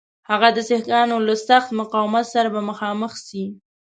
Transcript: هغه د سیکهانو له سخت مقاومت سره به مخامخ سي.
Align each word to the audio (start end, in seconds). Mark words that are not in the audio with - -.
هغه 0.29 0.47
د 0.53 0.57
سیکهانو 0.69 1.15
له 1.27 1.35
سخت 1.47 1.69
مقاومت 1.79 2.25
سره 2.33 2.47
به 2.53 2.61
مخامخ 2.69 3.11
سي. 3.27 3.43